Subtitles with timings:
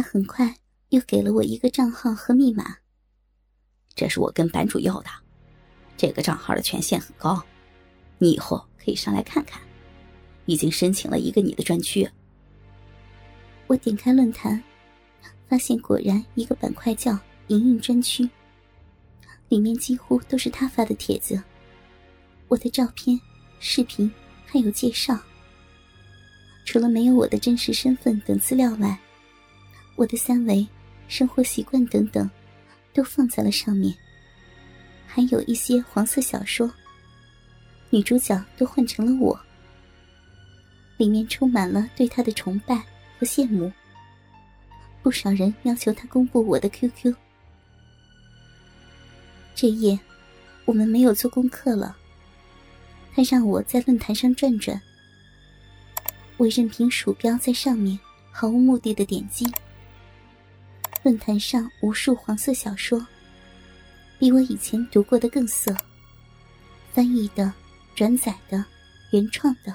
[0.00, 0.56] 他很快
[0.88, 2.78] 又给了我一个账号和密码。
[3.94, 5.10] 这是我跟版主要的，
[5.94, 7.44] 这个账号的权限很高，
[8.16, 9.60] 你以后可以上来看看。
[10.46, 12.08] 已经申请了一个你的专区。
[13.66, 14.64] 我点开论坛，
[15.46, 18.26] 发现果然一个板块叫“莹莹专区”，
[19.50, 21.38] 里面几乎都是他发的帖子，
[22.48, 23.20] 我的照片、
[23.58, 24.10] 视频
[24.46, 25.20] 还有介绍。
[26.64, 28.98] 除了没有我的真实身份等资料外，
[30.00, 30.66] 我的三围、
[31.08, 32.30] 生活习惯等等，
[32.94, 33.94] 都放在了上面。
[35.06, 36.72] 还有一些黄色小说，
[37.90, 39.38] 女主角都换成了我。
[40.96, 42.76] 里面充满了对他的崇拜
[43.18, 43.70] 和羡慕。
[45.02, 47.14] 不少人要求他公布我的 QQ。
[49.54, 50.00] 这夜，
[50.64, 51.94] 我们没有做功课了。
[53.14, 54.80] 他让我在论坛上转转，
[56.38, 58.00] 我任凭鼠标在上面
[58.32, 59.46] 毫无目的的点击。
[61.02, 63.04] 论坛上无数黄色小说，
[64.18, 65.74] 比我以前读过的更色。
[66.92, 67.52] 翻译的、
[67.94, 68.62] 转载的、
[69.10, 69.74] 原创的。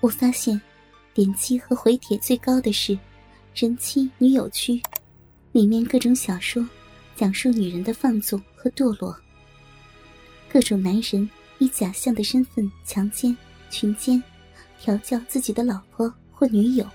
[0.00, 0.58] 我发现，
[1.12, 2.98] 点击和回帖最高的是
[3.54, 4.80] “人妻女友区”，
[5.52, 6.66] 里面各种小说
[7.14, 9.14] 讲述女人的放纵和堕落。
[10.48, 13.36] 各种男人以假象的身份强奸、
[13.68, 14.22] 群奸、
[14.80, 16.88] 调教自己的老婆或女友。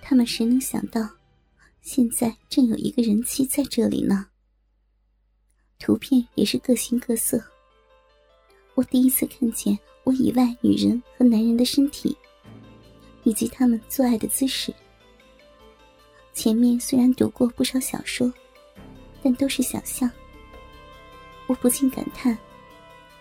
[0.00, 1.08] 他们谁能想到，
[1.82, 4.26] 现在正有一个人妻在这里呢？
[5.78, 7.42] 图片也是各形各色。
[8.74, 9.78] 我第一次看见。
[10.02, 12.16] 我以外女人和男人的身体，
[13.22, 14.74] 以及他们做爱的姿势。
[16.32, 18.32] 前面虽然读过不少小说，
[19.22, 20.10] 但都是想象。
[21.46, 22.36] 我不禁感叹：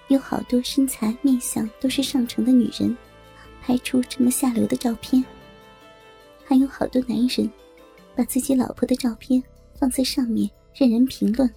[0.08, 2.98] 有好多身材面相都是上乘的女人，
[3.62, 5.22] 拍出这么下流的照片；
[6.46, 7.52] 还有好多男人，
[8.20, 9.42] 把自己老婆的照片
[9.74, 11.50] 放在上面，任人评论。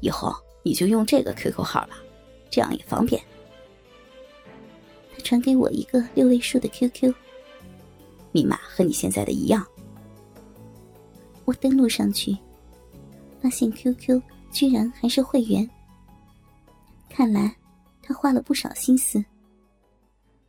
[0.00, 2.00] 以后你就用这个 QQ 号吧，
[2.50, 3.22] 这样也方便。
[5.14, 7.14] 他传给我一个六位数的 QQ，
[8.32, 9.64] 密码和你现在的一样。
[11.44, 12.36] 我登录上去，
[13.40, 14.20] 发现 QQ
[14.50, 15.70] 居然还是会员。
[17.08, 17.54] 看来
[18.02, 19.24] 他花了不少心思。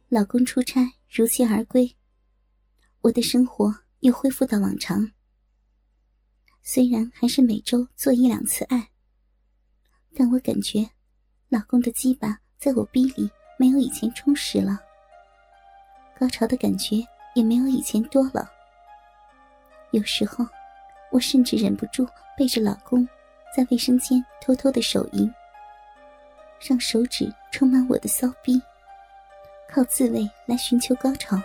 [0.07, 1.95] 老公出差如期而归，
[3.01, 5.11] 我的生活又恢复到往常。
[6.61, 8.89] 虽然还是每周做一两次爱，
[10.15, 10.89] 但我感觉
[11.47, 13.29] 老公的鸡巴在我逼里。
[13.61, 14.79] 没有以前充实了，
[16.17, 16.95] 高潮的感觉
[17.35, 18.49] 也没有以前多了。
[19.91, 20.47] 有时候，
[21.11, 22.07] 我甚至忍不住
[22.37, 23.05] 背着老公，
[23.53, 25.29] 在卫生间偷偷的手淫，
[26.61, 28.61] 让手指充满我的骚逼，
[29.69, 31.37] 靠自慰来寻求高潮。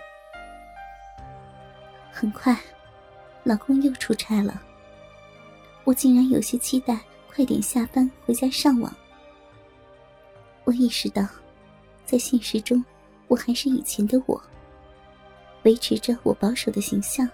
[2.17, 2.57] 很快，
[3.43, 4.63] 老公又出差了，
[5.83, 7.01] 我竟然有些期待
[7.35, 8.95] 快点下班回家上网。
[10.63, 11.27] 我意识到。
[12.07, 12.85] 在现实中，
[13.29, 14.41] 我还是以前的我，
[15.63, 17.27] 维持着我保守的形象。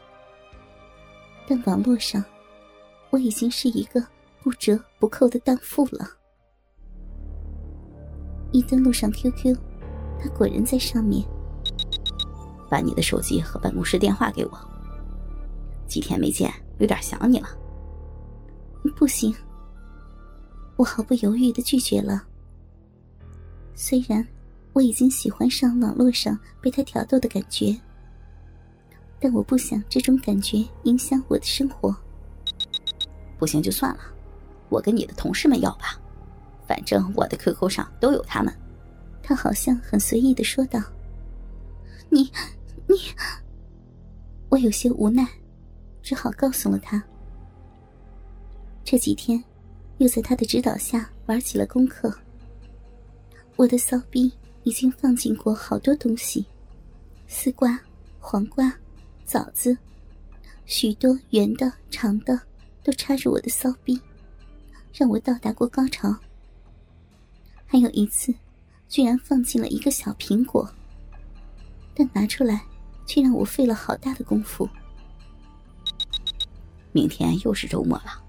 [1.44, 2.24] 但网络上，
[3.10, 4.00] 我已经是一个
[4.44, 6.08] 不折不扣的荡妇了。
[8.52, 9.56] 一登录上 QQ，
[10.20, 11.26] 他果然在上面。
[12.70, 14.58] 把你的手机和办公室电话给我。
[15.86, 17.48] 几天没见，有点想你了。
[18.96, 19.34] 不行，
[20.76, 22.22] 我毫不犹豫的拒绝了。
[23.74, 24.26] 虽然。
[24.72, 27.76] 我已经喜欢上网络上被他挑逗的感觉，
[29.18, 31.92] 但我不想这种感觉影响我的生活。
[33.36, 34.00] 不行就算了，
[34.68, 36.00] 我跟你的同事们要吧，
[36.68, 38.54] 反正我的 QQ 上都有他们。
[39.24, 40.80] 他好像很随意的说道
[42.08, 42.30] ：“你，
[42.90, 42.98] 你
[44.50, 45.26] ……”我有些无奈，
[46.02, 47.02] 只好告诉了他。
[48.84, 49.42] 这几天，
[49.98, 52.12] 又在他的指导下玩起了功课。
[53.56, 54.32] 我的骚逼。
[54.64, 56.44] 已经放进过好多东西，
[57.26, 57.80] 丝瓜、
[58.18, 58.70] 黄瓜、
[59.24, 59.74] 枣子，
[60.66, 62.38] 许多圆的、长的，
[62.84, 63.98] 都插着我的骚逼，
[64.92, 66.14] 让我到达过高潮。
[67.66, 68.34] 还有一次，
[68.86, 70.70] 居然放进了一个小苹果，
[71.94, 72.62] 但拿出来
[73.10, 74.68] 却让我费了好大的功夫。
[76.92, 78.24] 明天又是周末了，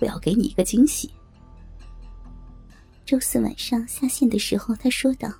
[0.00, 1.08] 我要给你一个惊喜。
[3.04, 5.32] 周四晚上下线的时候，他说道。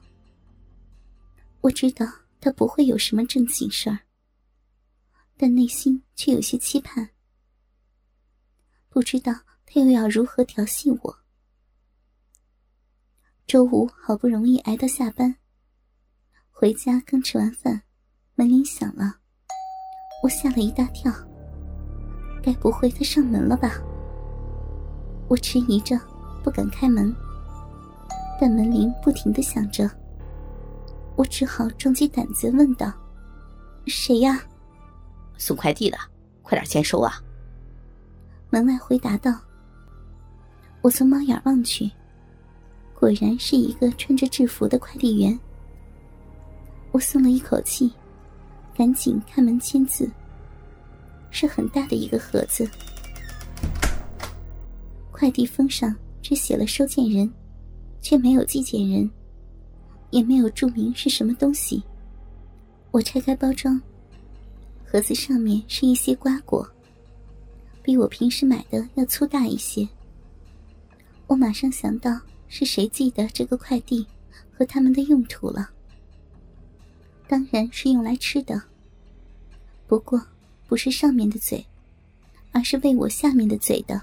[1.62, 2.06] 我知道
[2.40, 3.98] 他不会有什么正经事儿，
[5.36, 7.10] 但内心却有些期盼。
[8.88, 9.32] 不知道
[9.64, 11.18] 他又要如何调戏我。
[13.48, 15.38] 周五好不容易挨到下班，
[16.52, 17.82] 回家刚吃完饭，
[18.38, 19.14] 门铃响了，
[20.22, 21.10] 我吓了一大跳，
[22.42, 23.80] 该不会他上门了吧？
[25.26, 25.98] 我迟疑着，
[26.44, 27.16] 不敢开门，
[28.38, 29.90] 但门铃不停的响着，
[31.16, 32.92] 我只好壮起胆子问道
[33.88, 34.38] ：“谁呀？”
[35.38, 35.96] 送快递的，
[36.42, 37.14] 快点签收啊！
[38.50, 39.34] 门外回答道。
[40.82, 41.90] 我从猫眼望去，
[42.92, 45.40] 果然是一个穿着制服的快递员。
[46.92, 47.90] 我松了一口气，
[48.76, 50.10] 赶紧开门签字。
[51.30, 52.66] 是很大的一个盒子，
[55.10, 57.30] 快递封上只写了收件人，
[58.00, 59.10] 却没有寄件人，
[60.10, 61.82] 也没有注明是什么东西。
[62.90, 63.78] 我拆开包装，
[64.86, 66.66] 盒子上面是一些瓜果，
[67.82, 69.86] 比我平时买的要粗大一些。
[71.26, 72.18] 我马上想到
[72.48, 74.06] 是谁寄的这个快递
[74.56, 75.68] 和他们的用途了，
[77.28, 78.62] 当然是用来吃的。
[79.86, 80.20] 不过
[80.66, 81.64] 不是上面的嘴，
[82.52, 84.00] 而是喂我下面的嘴的。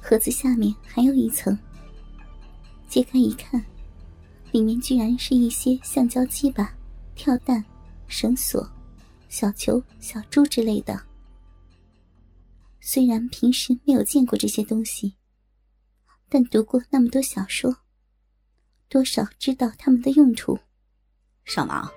[0.00, 1.58] 盒子下面还有一层，
[2.88, 3.64] 揭开一看，
[4.52, 6.74] 里面居然是一些橡胶鸡巴、
[7.14, 7.64] 跳蛋、
[8.06, 8.68] 绳索、
[9.28, 11.00] 小球、小猪之类的。
[12.80, 15.14] 虽然平时没有见过这些东西。
[16.32, 17.78] 但读过那么多小说，
[18.88, 20.56] 多少知道他们的用途。
[21.52, 21.90] 上网，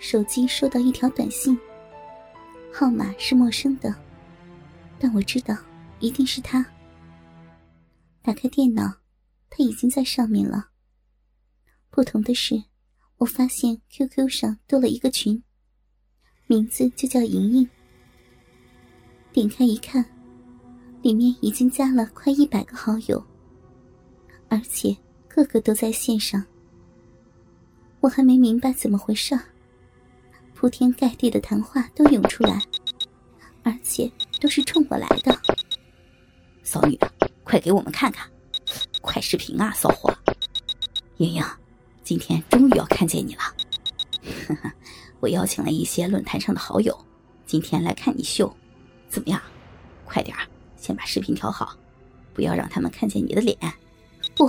[0.00, 1.56] 手机收到一条短信，
[2.74, 3.94] 号码是陌生的，
[4.98, 5.56] 但我知道
[6.00, 6.66] 一定是他。
[8.20, 8.92] 打开电脑，
[9.48, 10.70] 他已经在上面了。
[11.90, 12.60] 不同的是，
[13.18, 15.40] 我发现 QQ 上多了一个群，
[16.48, 17.70] 名字就叫莹莹。
[19.32, 20.04] 点开一看。
[21.02, 23.24] 里面已经加了快一百个好友，
[24.48, 24.96] 而且
[25.28, 26.44] 个个都在线上。
[28.00, 29.38] 我还没明白怎么回事，
[30.54, 32.62] 铺天盖地的谈话都涌出来，
[33.62, 34.10] 而且
[34.40, 35.36] 都是冲我来的。
[36.62, 36.98] 骚女，
[37.42, 38.28] 快给我们看看，
[39.00, 40.16] 快视频啊，骚货！
[41.16, 41.44] 莹莹，
[42.04, 43.42] 今天终于要看见你了。
[45.20, 46.96] 我邀请了一些论坛上的好友，
[47.46, 48.54] 今天来看你秀，
[49.08, 49.42] 怎么样？
[50.04, 50.36] 快点！
[50.76, 51.76] 先把视频调好，
[52.32, 53.58] 不要让他们看见你的脸。
[54.36, 54.44] 不，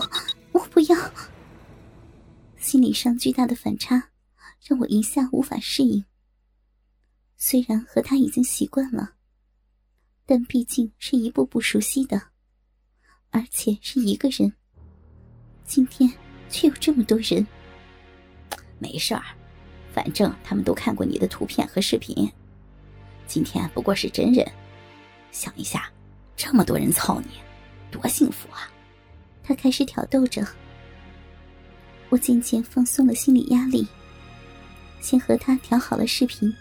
[0.51, 0.95] 我不要。
[2.59, 4.11] 心理上巨大的反差，
[4.67, 6.03] 让我一下无法适应。
[7.37, 9.13] 虽然和他已经习惯了，
[10.25, 12.21] 但毕竟是一步步熟悉的，
[13.29, 14.51] 而且是一个人。
[15.63, 16.11] 今天
[16.49, 17.47] 却有这么多人。
[18.77, 19.23] 没事儿，
[19.93, 22.29] 反正他们都看过你的图片和视频。
[23.25, 24.45] 今天不过是真人，
[25.31, 25.89] 想一下。
[26.35, 27.31] 这么多人操你，
[27.91, 28.71] 多幸福啊！
[29.43, 30.47] 他开始挑逗着，
[32.09, 33.87] 我渐渐放松了心理压力，
[34.99, 36.53] 先和他调好了视频。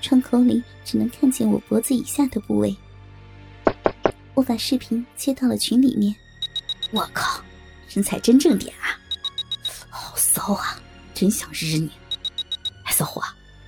[0.00, 2.76] 窗口里只能看见我脖子以下的部位。
[4.34, 6.14] 我把视频切到了群里面。
[6.90, 7.42] 我靠，
[7.88, 8.98] 身材真正点啊！
[9.90, 10.80] 好骚啊，
[11.14, 11.90] 真想日你！
[12.84, 13.22] 哎，骚货，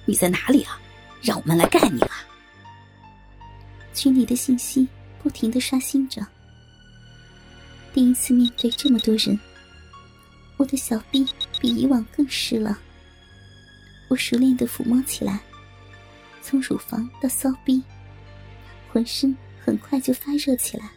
[0.04, 0.78] 你在哪里啊？
[1.22, 2.24] 让我们来干你啊！
[3.94, 4.86] 群里的信息
[5.22, 6.24] 不停的刷新着。
[7.94, 9.38] 第一次面对这么多人，
[10.56, 11.26] 我的小臂
[11.60, 12.78] 比以往更湿了。
[14.08, 15.40] 我熟练的抚摸起来，
[16.40, 17.82] 从乳房到骚逼，
[18.92, 20.90] 浑身很快就发热起来，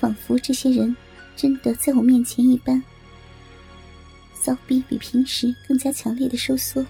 [0.00, 0.94] 仿佛这些人
[1.36, 2.82] 真的在我面前一般。
[4.34, 6.84] 骚逼比平时更加强烈的收缩，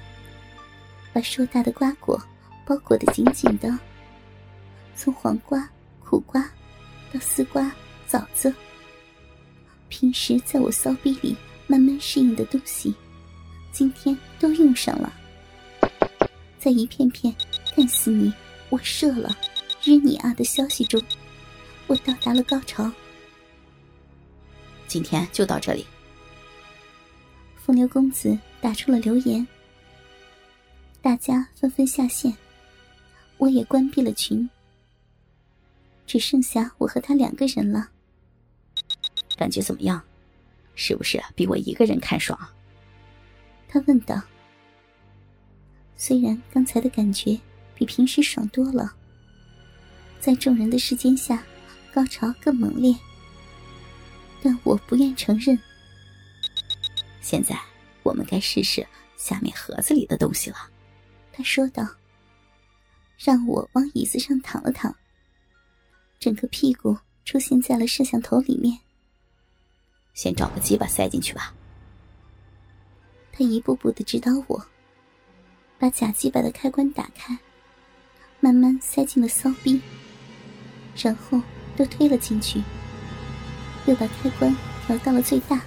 [1.13, 2.21] 把硕大的瓜果
[2.65, 3.79] 包裹得紧紧的。
[4.95, 5.69] 从黄瓜、
[6.01, 6.43] 苦瓜
[7.13, 7.71] 到丝瓜、
[8.07, 8.53] 枣子，
[9.89, 12.95] 平时在我骚逼里慢慢适应的东西，
[13.73, 15.13] 今天都用上了。
[16.59, 17.35] 在一片片
[17.77, 18.33] “干死你，
[18.69, 19.37] 我射了，
[19.83, 21.01] 日你啊”的消息中，
[21.87, 22.91] 我到达了高潮。
[24.87, 25.87] 今天就到这里。
[27.57, 29.47] 风流公子打出了留言，
[31.01, 32.35] 大家纷纷下线，
[33.37, 34.49] 我也关闭了群。
[36.07, 37.91] 只剩下我和他两个人了，
[39.39, 40.03] 感觉怎么样？
[40.75, 42.39] 是不是比我一个人看爽？
[43.69, 44.21] 他问道。
[45.97, 47.37] 虽然刚才的感觉
[47.75, 48.95] 比平时爽多了，
[50.21, 51.43] 在众人的视线下，
[51.93, 52.95] 高潮更猛烈，
[54.43, 55.59] 但我不愿承认。
[57.21, 57.59] 现在
[58.05, 60.57] 我们该试试下面盒子里的东西了，
[61.33, 61.85] 他说道，
[63.19, 64.95] 让我往椅子上躺了躺。
[66.21, 68.79] 整个屁股出现在了摄像头里面。
[70.19, 71.55] 先找个鸡巴塞进去吧。
[73.31, 74.61] 他一步步的指导我。
[75.79, 77.39] 把假鸡巴的开关打开，
[78.41, 79.81] 慢慢塞进了骚逼，
[80.97, 81.41] 然后
[81.77, 82.61] 又推了进去，
[83.87, 84.53] 又把开关
[84.85, 85.63] 调到了最大。